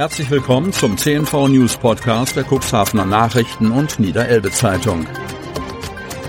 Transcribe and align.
Herzlich 0.00 0.30
willkommen 0.30 0.72
zum 0.72 0.96
CNV 0.96 1.48
News 1.48 1.76
Podcast 1.76 2.34
der 2.34 2.46
Cuxhavener 2.50 3.04
Nachrichten 3.04 3.70
und 3.70 4.00
Niederelbe 4.00 4.50
Zeitung. 4.50 5.06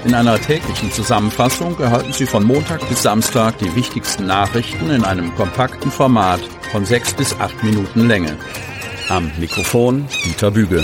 In 0.03 0.13
einer 0.13 0.37
täglichen 0.41 0.91
Zusammenfassung 0.91 1.79
erhalten 1.79 2.11
Sie 2.11 2.25
von 2.25 2.43
Montag 2.43 2.85
bis 2.89 3.03
Samstag 3.03 3.59
die 3.59 3.73
wichtigsten 3.73 4.25
Nachrichten 4.25 4.89
in 4.89 5.05
einem 5.05 5.33
kompakten 5.35 5.89
Format 5.89 6.41
von 6.73 6.83
sechs 6.83 7.13
bis 7.13 7.33
acht 7.39 7.63
Minuten 7.63 8.09
Länge. 8.09 8.37
Am 9.07 9.31
Mikrofon 9.39 10.05
Dieter 10.25 10.51
Büge. 10.51 10.83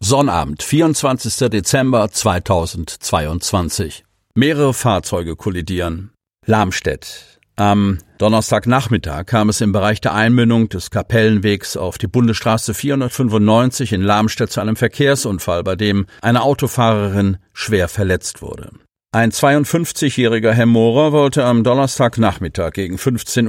Sonnabend, 0.00 0.62
24. 0.62 1.48
Dezember 1.48 2.10
2022. 2.10 4.04
Mehrere 4.34 4.74
Fahrzeuge 4.74 5.36
kollidieren. 5.36 6.12
Lamstedt. 6.44 7.36
Am 7.58 7.98
Donnerstagnachmittag 8.18 9.24
kam 9.24 9.48
es 9.48 9.62
im 9.62 9.72
Bereich 9.72 10.02
der 10.02 10.12
Einmündung 10.12 10.68
des 10.68 10.90
Kapellenwegs 10.90 11.78
auf 11.78 11.96
die 11.96 12.06
Bundesstraße 12.06 12.74
495 12.74 13.94
in 13.94 14.02
Lamstedt 14.02 14.52
zu 14.52 14.60
einem 14.60 14.76
Verkehrsunfall, 14.76 15.64
bei 15.64 15.74
dem 15.74 16.04
eine 16.20 16.42
Autofahrerin 16.42 17.38
schwer 17.54 17.88
verletzt 17.88 18.42
wurde. 18.42 18.72
Ein 19.16 19.32
52-jähriger 19.32 20.52
Herr 20.52 20.66
Mohrer 20.66 21.10
wollte 21.10 21.42
am 21.42 21.64
Donnerstagnachmittag 21.64 22.72
gegen 22.72 22.96
15.30 22.96 23.48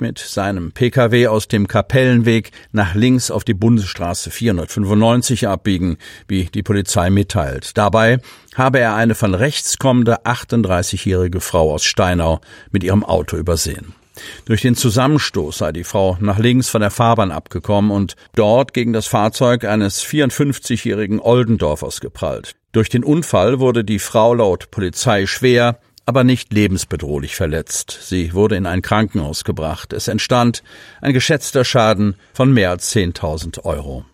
Uhr 0.00 0.06
mit 0.08 0.18
seinem 0.18 0.72
Pkw 0.72 1.28
aus 1.28 1.46
dem 1.46 1.68
Kapellenweg 1.68 2.50
nach 2.72 2.96
links 2.96 3.30
auf 3.30 3.44
die 3.44 3.54
Bundesstraße 3.54 4.32
495 4.32 5.46
abbiegen, 5.46 5.98
wie 6.26 6.46
die 6.46 6.64
Polizei 6.64 7.10
mitteilt. 7.10 7.78
Dabei 7.78 8.18
habe 8.56 8.80
er 8.80 8.96
eine 8.96 9.14
von 9.14 9.34
rechts 9.34 9.78
kommende 9.78 10.24
38-jährige 10.24 11.40
Frau 11.40 11.72
aus 11.72 11.84
Steinau 11.84 12.40
mit 12.72 12.82
ihrem 12.82 13.04
Auto 13.04 13.36
übersehen. 13.36 13.94
Durch 14.44 14.60
den 14.60 14.74
Zusammenstoß 14.74 15.58
sei 15.58 15.72
die 15.72 15.84
Frau 15.84 16.16
nach 16.20 16.38
links 16.38 16.68
von 16.68 16.80
der 16.80 16.90
Fahrbahn 16.90 17.30
abgekommen 17.30 17.90
und 17.90 18.16
dort 18.34 18.74
gegen 18.74 18.92
das 18.92 19.06
Fahrzeug 19.06 19.64
eines 19.64 20.04
54-jährigen 20.04 21.20
Oldendorfers 21.20 22.00
geprallt. 22.00 22.54
Durch 22.72 22.88
den 22.88 23.04
Unfall 23.04 23.60
wurde 23.60 23.84
die 23.84 23.98
Frau 23.98 24.34
laut 24.34 24.70
Polizei 24.70 25.26
schwer, 25.26 25.78
aber 26.06 26.24
nicht 26.24 26.52
lebensbedrohlich 26.52 27.36
verletzt. 27.36 27.98
Sie 28.02 28.32
wurde 28.34 28.56
in 28.56 28.66
ein 28.66 28.82
Krankenhaus 28.82 29.44
gebracht. 29.44 29.92
Es 29.92 30.08
entstand 30.08 30.62
ein 31.00 31.12
geschätzter 31.12 31.64
Schaden 31.64 32.16
von 32.32 32.52
mehr 32.52 32.70
als 32.70 32.92
10.000 32.94 33.64
Euro. 33.64 34.04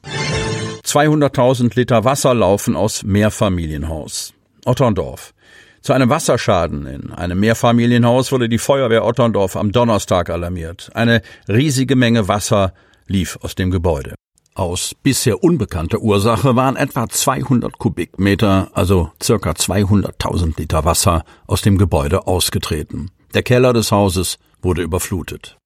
200.000 0.85 1.75
Liter 1.77 2.05
Wasser 2.05 2.35
laufen 2.35 2.77
aus 2.77 3.03
Mehrfamilienhaus. 3.03 4.35
Otterndorf. 4.65 5.35
Zu 5.83 5.93
einem 5.93 6.11
Wasserschaden 6.11 6.87
in 6.87 7.13
einem 7.13 7.41
Mehrfamilienhaus 7.41 8.33
wurde 8.33 8.49
die 8.49 8.59
Feuerwehr 8.59 9.05
Otterndorf 9.05 9.57
am 9.57 9.73
Donnerstag 9.73 10.31
alarmiert. 10.31 10.91
Eine 10.95 11.23
riesige 11.49 11.97
Menge 11.97 12.29
Wasser 12.29 12.73
lief 13.07 13.39
aus 13.43 13.55
dem 13.55 13.71
Gebäude. 13.71 14.15
Aus 14.55 14.95
bisher 15.03 15.45
unbekannter 15.45 16.01
Ursache 16.01 16.57
waren 16.57 16.75
etwa 16.75 17.09
200 17.09 17.79
Kubikmeter, 17.79 18.71
also 18.75 19.13
circa 19.23 19.53
200.000 19.53 20.59
Liter 20.59 20.85
Wasser 20.85 21.25
aus 21.47 21.63
dem 21.63 21.79
Gebäude 21.79 22.27
ausgetreten. 22.27 23.13
Der 23.35 23.45
Keller 23.45 23.73
des 23.73 23.93
Hauses 23.93 24.39
wurde 24.61 24.83
überflutet. 24.83 25.58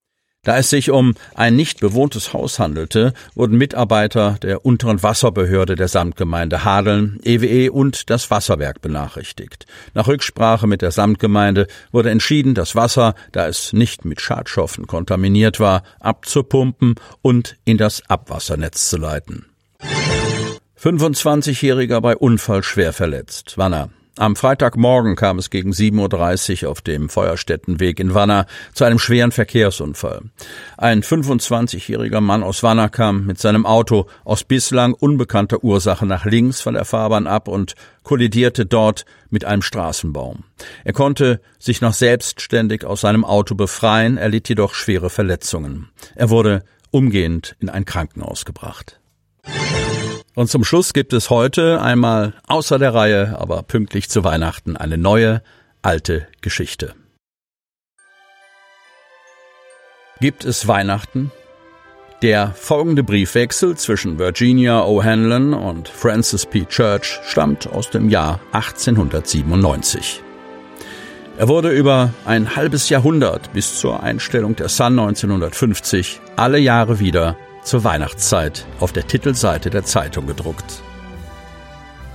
Da 0.44 0.58
es 0.58 0.70
sich 0.70 0.90
um 0.90 1.14
ein 1.36 1.54
nicht 1.54 1.78
bewohntes 1.78 2.32
Haus 2.32 2.58
handelte, 2.58 3.12
wurden 3.36 3.56
Mitarbeiter 3.56 4.38
der 4.42 4.66
unteren 4.66 5.00
Wasserbehörde 5.00 5.76
der 5.76 5.86
Samtgemeinde 5.86 6.64
Hadeln, 6.64 7.20
EWE 7.22 7.46
e 7.46 7.68
und 7.68 8.10
das 8.10 8.28
Wasserwerk 8.28 8.80
benachrichtigt. 8.80 9.66
Nach 9.94 10.08
Rücksprache 10.08 10.66
mit 10.66 10.82
der 10.82 10.90
Samtgemeinde 10.90 11.68
wurde 11.92 12.10
entschieden, 12.10 12.56
das 12.56 12.74
Wasser, 12.74 13.14
da 13.30 13.46
es 13.46 13.72
nicht 13.72 14.04
mit 14.04 14.20
Schadstoffen 14.20 14.88
kontaminiert 14.88 15.60
war, 15.60 15.84
abzupumpen 16.00 16.96
und 17.22 17.56
in 17.64 17.78
das 17.78 18.02
Abwassernetz 18.10 18.90
zu 18.90 18.96
leiten. 18.96 19.46
25-Jähriger 20.76 22.00
bei 22.00 22.16
Unfall 22.16 22.64
schwer 22.64 22.92
verletzt. 22.92 23.58
Wanner. 23.58 23.90
Am 24.18 24.36
Freitagmorgen 24.36 25.16
kam 25.16 25.38
es 25.38 25.48
gegen 25.48 25.70
7.30 25.70 26.64
Uhr 26.64 26.70
auf 26.70 26.82
dem 26.82 27.08
Feuerstättenweg 27.08 27.98
in 27.98 28.12
Wanner 28.12 28.46
zu 28.74 28.84
einem 28.84 28.98
schweren 28.98 29.32
Verkehrsunfall. 29.32 30.20
Ein 30.76 31.02
25-jähriger 31.02 32.20
Mann 32.20 32.42
aus 32.42 32.62
Wanner 32.62 32.90
kam 32.90 33.24
mit 33.24 33.38
seinem 33.38 33.64
Auto 33.64 34.06
aus 34.24 34.44
bislang 34.44 34.92
unbekannter 34.92 35.64
Ursache 35.64 36.04
nach 36.04 36.26
links 36.26 36.60
von 36.60 36.74
der 36.74 36.84
Fahrbahn 36.84 37.26
ab 37.26 37.48
und 37.48 37.74
kollidierte 38.02 38.66
dort 38.66 39.06
mit 39.30 39.46
einem 39.46 39.62
Straßenbaum. 39.62 40.44
Er 40.84 40.92
konnte 40.92 41.40
sich 41.58 41.80
noch 41.80 41.94
selbstständig 41.94 42.84
aus 42.84 43.00
seinem 43.00 43.24
Auto 43.24 43.54
befreien, 43.54 44.18
erlitt 44.18 44.46
jedoch 44.46 44.74
schwere 44.74 45.08
Verletzungen. 45.08 45.88
Er 46.14 46.28
wurde 46.28 46.64
umgehend 46.90 47.56
in 47.60 47.70
ein 47.70 47.86
Krankenhaus 47.86 48.44
gebracht. 48.44 49.00
Und 50.34 50.48
zum 50.48 50.64
Schluss 50.64 50.94
gibt 50.94 51.12
es 51.12 51.28
heute 51.28 51.82
einmal 51.82 52.32
außer 52.46 52.78
der 52.78 52.94
Reihe, 52.94 53.38
aber 53.38 53.62
pünktlich 53.62 54.08
zu 54.08 54.24
Weihnachten 54.24 54.76
eine 54.76 54.96
neue, 54.96 55.42
alte 55.82 56.26
Geschichte. 56.40 56.94
Gibt 60.20 60.44
es 60.44 60.66
Weihnachten? 60.68 61.30
Der 62.22 62.52
folgende 62.52 63.02
Briefwechsel 63.02 63.76
zwischen 63.76 64.18
Virginia 64.18 64.80
O'Hanlon 64.84 65.54
und 65.54 65.88
Francis 65.88 66.46
P. 66.46 66.64
Church 66.66 67.18
stammt 67.24 67.66
aus 67.66 67.90
dem 67.90 68.08
Jahr 68.08 68.38
1897. 68.52 70.22
Er 71.36 71.48
wurde 71.48 71.70
über 71.70 72.14
ein 72.24 72.54
halbes 72.54 72.88
Jahrhundert 72.88 73.52
bis 73.52 73.80
zur 73.80 74.02
Einstellung 74.02 74.54
der 74.54 74.68
Sun 74.68 74.98
1950 74.98 76.20
alle 76.36 76.58
Jahre 76.58 77.00
wieder 77.00 77.36
zur 77.62 77.84
Weihnachtszeit 77.84 78.66
auf 78.80 78.92
der 78.92 79.06
Titelseite 79.06 79.70
der 79.70 79.84
Zeitung 79.84 80.26
gedruckt. 80.26 80.82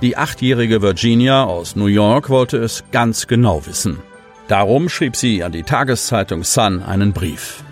Die 0.00 0.16
achtjährige 0.16 0.80
Virginia 0.80 1.44
aus 1.44 1.74
New 1.74 1.86
York 1.86 2.30
wollte 2.30 2.58
es 2.58 2.84
ganz 2.92 3.26
genau 3.26 3.66
wissen. 3.66 3.98
Darum 4.46 4.88
schrieb 4.88 5.16
sie 5.16 5.42
an 5.42 5.52
die 5.52 5.64
Tageszeitung 5.64 6.44
Sun 6.44 6.82
einen 6.82 7.12
Brief. 7.12 7.64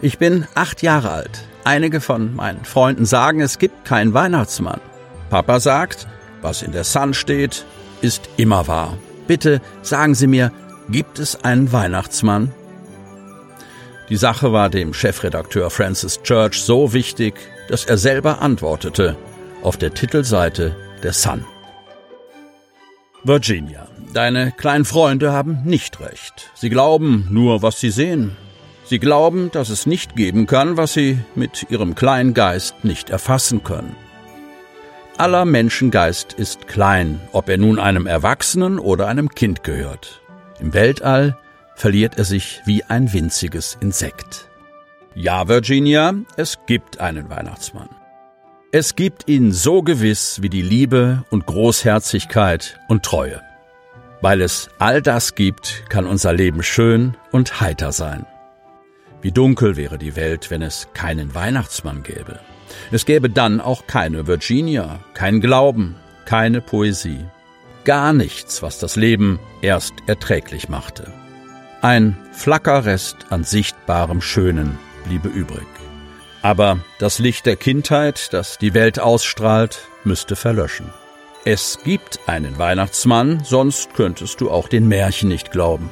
Ich 0.00 0.18
bin 0.18 0.46
acht 0.54 0.82
Jahre 0.82 1.10
alt. 1.10 1.44
Einige 1.64 2.00
von 2.00 2.34
meinen 2.34 2.64
Freunden 2.64 3.04
sagen, 3.04 3.40
es 3.40 3.58
gibt 3.58 3.84
keinen 3.84 4.14
Weihnachtsmann. 4.14 4.80
Papa 5.28 5.60
sagt, 5.60 6.06
was 6.40 6.62
in 6.62 6.72
der 6.72 6.84
Sun 6.84 7.12
steht, 7.12 7.66
ist 8.00 8.30
immer 8.36 8.66
wahr. 8.66 8.96
Bitte 9.26 9.60
sagen 9.82 10.14
Sie 10.14 10.26
mir, 10.26 10.52
gibt 10.88 11.18
es 11.18 11.44
einen 11.44 11.70
Weihnachtsmann? 11.72 12.52
Die 14.10 14.16
Sache 14.16 14.52
war 14.52 14.70
dem 14.70 14.92
Chefredakteur 14.92 15.70
Francis 15.70 16.20
Church 16.22 16.60
so 16.60 16.92
wichtig, 16.92 17.34
dass 17.68 17.84
er 17.84 17.96
selber 17.96 18.42
antwortete 18.42 19.16
auf 19.62 19.76
der 19.76 19.94
Titelseite 19.94 20.74
der 21.04 21.12
Sun. 21.12 21.44
Virginia, 23.22 23.86
deine 24.12 24.50
kleinen 24.50 24.84
Freunde 24.84 25.32
haben 25.32 25.62
nicht 25.64 26.00
recht. 26.00 26.50
Sie 26.54 26.70
glauben 26.70 27.28
nur, 27.30 27.62
was 27.62 27.78
sie 27.78 27.90
sehen. 27.90 28.36
Sie 28.84 28.98
glauben, 28.98 29.52
dass 29.52 29.68
es 29.68 29.86
nicht 29.86 30.16
geben 30.16 30.48
kann, 30.48 30.76
was 30.76 30.92
sie 30.94 31.18
mit 31.36 31.70
ihrem 31.70 31.94
kleinen 31.94 32.34
Geist 32.34 32.84
nicht 32.84 33.10
erfassen 33.10 33.62
können. 33.62 33.94
Aller 35.18 35.44
Menschengeist 35.44 36.32
ist 36.32 36.66
klein, 36.66 37.20
ob 37.30 37.48
er 37.48 37.58
nun 37.58 37.78
einem 37.78 38.08
Erwachsenen 38.08 38.80
oder 38.80 39.06
einem 39.06 39.28
Kind 39.28 39.62
gehört. 39.62 40.22
Im 40.58 40.74
Weltall 40.74 41.38
verliert 41.80 42.18
er 42.18 42.24
sich 42.24 42.60
wie 42.66 42.84
ein 42.84 43.10
winziges 43.14 43.78
Insekt. 43.80 44.50
Ja, 45.14 45.48
Virginia, 45.48 46.14
es 46.36 46.58
gibt 46.66 47.00
einen 47.00 47.30
Weihnachtsmann. 47.30 47.88
Es 48.70 48.96
gibt 48.96 49.28
ihn 49.28 49.50
so 49.50 49.82
gewiss 49.82 50.42
wie 50.42 50.50
die 50.50 50.60
Liebe 50.60 51.24
und 51.30 51.46
Großherzigkeit 51.46 52.78
und 52.88 53.02
Treue. 53.02 53.40
Weil 54.20 54.42
es 54.42 54.68
all 54.78 55.00
das 55.00 55.34
gibt, 55.34 55.84
kann 55.88 56.06
unser 56.06 56.34
Leben 56.34 56.62
schön 56.62 57.16
und 57.32 57.62
heiter 57.62 57.92
sein. 57.92 58.26
Wie 59.22 59.32
dunkel 59.32 59.76
wäre 59.76 59.96
die 59.96 60.16
Welt, 60.16 60.50
wenn 60.50 60.60
es 60.60 60.88
keinen 60.92 61.34
Weihnachtsmann 61.34 62.02
gäbe. 62.02 62.40
Es 62.92 63.06
gäbe 63.06 63.30
dann 63.30 63.58
auch 63.58 63.86
keine 63.86 64.26
Virginia, 64.26 65.00
kein 65.14 65.40
Glauben, 65.40 65.96
keine 66.26 66.60
Poesie. 66.60 67.24
Gar 67.84 68.12
nichts, 68.12 68.62
was 68.62 68.78
das 68.78 68.96
Leben 68.96 69.40
erst 69.62 69.94
erträglich 70.06 70.68
machte. 70.68 71.10
Ein 71.82 72.14
Flackerrest 72.32 73.16
an 73.30 73.42
sichtbarem 73.42 74.20
Schönen 74.20 74.78
bliebe 75.06 75.28
übrig. 75.28 75.66
Aber 76.42 76.80
das 76.98 77.18
Licht 77.18 77.46
der 77.46 77.56
Kindheit, 77.56 78.34
das 78.34 78.58
die 78.58 78.74
Welt 78.74 79.00
ausstrahlt, 79.00 79.88
müsste 80.04 80.36
verlöschen. 80.36 80.90
Es 81.46 81.78
gibt 81.82 82.20
einen 82.26 82.58
Weihnachtsmann, 82.58 83.42
sonst 83.44 83.94
könntest 83.94 84.42
du 84.42 84.50
auch 84.50 84.68
den 84.68 84.88
Märchen 84.88 85.30
nicht 85.30 85.52
glauben. 85.52 85.88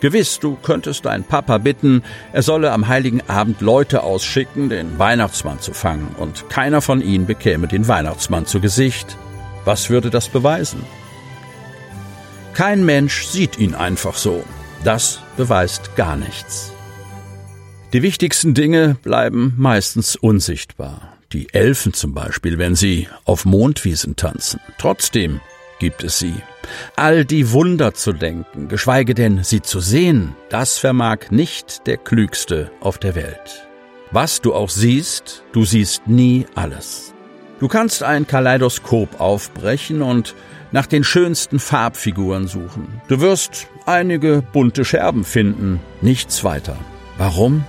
Gewiss, 0.00 0.40
du 0.40 0.56
könntest 0.56 1.04
deinen 1.04 1.22
Papa 1.22 1.58
bitten, 1.58 2.02
er 2.32 2.42
solle 2.42 2.72
am 2.72 2.88
heiligen 2.88 3.22
Abend 3.28 3.60
Leute 3.60 4.02
ausschicken, 4.02 4.70
den 4.70 4.98
Weihnachtsmann 4.98 5.60
zu 5.60 5.72
fangen, 5.72 6.16
und 6.18 6.50
keiner 6.50 6.80
von 6.80 7.00
ihnen 7.00 7.26
bekäme 7.26 7.68
den 7.68 7.86
Weihnachtsmann 7.86 8.46
zu 8.46 8.60
Gesicht. 8.60 9.16
Was 9.64 9.88
würde 9.88 10.10
das 10.10 10.28
beweisen? 10.28 10.84
Kein 12.54 12.84
Mensch 12.84 13.24
sieht 13.26 13.56
ihn 13.56 13.76
einfach 13.76 14.16
so. 14.16 14.42
Das 14.84 15.20
beweist 15.36 15.94
gar 15.96 16.16
nichts. 16.16 16.72
Die 17.92 18.02
wichtigsten 18.02 18.54
Dinge 18.54 18.96
bleiben 19.02 19.54
meistens 19.56 20.16
unsichtbar. 20.16 21.12
Die 21.32 21.52
Elfen 21.54 21.92
zum 21.92 22.14
Beispiel, 22.14 22.58
wenn 22.58 22.74
sie 22.74 23.08
auf 23.24 23.44
Mondwiesen 23.44 24.16
tanzen. 24.16 24.60
Trotzdem 24.78 25.40
gibt 25.78 26.02
es 26.02 26.18
sie. 26.18 26.34
All 26.96 27.24
die 27.24 27.52
Wunder 27.52 27.94
zu 27.94 28.12
denken, 28.12 28.68
geschweige 28.68 29.14
denn 29.14 29.44
sie 29.44 29.62
zu 29.62 29.80
sehen, 29.80 30.34
das 30.48 30.78
vermag 30.78 31.30
nicht 31.30 31.86
der 31.86 31.96
Klügste 31.96 32.70
auf 32.80 32.98
der 32.98 33.14
Welt. 33.14 33.66
Was 34.10 34.40
du 34.40 34.54
auch 34.54 34.70
siehst, 34.70 35.42
du 35.52 35.64
siehst 35.64 36.06
nie 36.06 36.46
alles. 36.54 37.14
Du 37.62 37.68
kannst 37.68 38.02
ein 38.02 38.26
Kaleidoskop 38.26 39.20
aufbrechen 39.20 40.02
und 40.02 40.34
nach 40.72 40.86
den 40.86 41.04
schönsten 41.04 41.60
Farbfiguren 41.60 42.48
suchen. 42.48 43.00
Du 43.06 43.20
wirst 43.20 43.68
einige 43.86 44.42
bunte 44.42 44.84
Scherben 44.84 45.22
finden, 45.22 45.78
nichts 46.00 46.42
weiter. 46.42 46.74
Warum? 47.18 47.64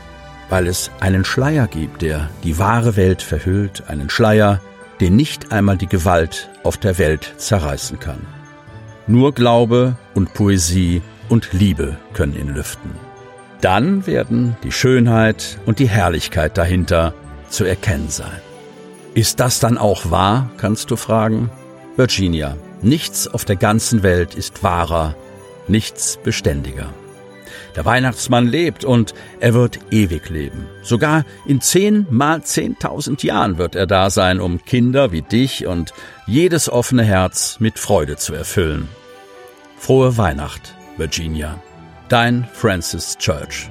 Weil 0.49 0.65
es 0.65 0.89
einen 0.99 1.23
Schleier 1.23 1.67
gibt, 1.67 2.01
der 2.01 2.31
die 2.43 2.57
wahre 2.57 2.95
Welt 2.95 3.21
verhüllt, 3.21 3.83
einen 3.87 4.09
Schleier, 4.09 4.61
den 4.99 5.15
nicht 5.15 5.51
einmal 5.51 5.77
die 5.77 5.85
Gewalt 5.85 6.49
auf 6.63 6.77
der 6.77 6.97
Welt 6.97 7.35
zerreißen 7.37 7.99
kann. 7.99 8.25
Nur 9.05 9.31
Glaube 9.35 9.95
und 10.15 10.33
Poesie 10.33 11.03
und 11.29 11.53
Liebe 11.53 11.97
können 12.13 12.35
ihn 12.35 12.51
lüften. 12.51 12.95
Dann 13.61 14.07
werden 14.07 14.55
die 14.63 14.71
Schönheit 14.71 15.59
und 15.67 15.77
die 15.77 15.87
Herrlichkeit 15.87 16.57
dahinter 16.57 17.13
zu 17.49 17.63
erkennen 17.63 18.09
sein. 18.09 18.41
Ist 19.15 19.39
das 19.39 19.59
dann 19.59 19.77
auch 19.77 20.09
wahr, 20.09 20.49
kannst 20.57 20.89
du 20.89 20.95
fragen? 20.95 21.51
Virginia, 21.95 22.57
nichts 22.81 23.27
auf 23.27 23.45
der 23.45 23.55
ganzen 23.55 24.01
Welt 24.01 24.33
ist 24.33 24.63
wahrer, 24.63 25.15
nichts 25.67 26.17
beständiger. 26.23 26.91
Der 27.75 27.85
Weihnachtsmann 27.85 28.47
lebt 28.47 28.83
und 28.83 29.13
er 29.39 29.53
wird 29.53 29.79
ewig 29.91 30.29
leben. 30.29 30.67
Sogar 30.81 31.25
in 31.45 31.61
zehn 31.61 32.07
mal 32.09 32.43
zehntausend 32.43 33.21
Jahren 33.21 33.57
wird 33.59 33.75
er 33.75 33.85
da 33.85 34.09
sein, 34.09 34.39
um 34.39 34.63
Kinder 34.65 35.11
wie 35.11 35.21
dich 35.21 35.67
und 35.67 35.93
jedes 36.25 36.69
offene 36.69 37.03
Herz 37.03 37.57
mit 37.59 37.77
Freude 37.77 38.17
zu 38.17 38.33
erfüllen. 38.33 38.89
Frohe 39.77 40.17
Weihnacht, 40.17 40.75
Virginia. 40.97 41.61
Dein 42.09 42.47
Francis 42.53 43.17
Church. 43.17 43.69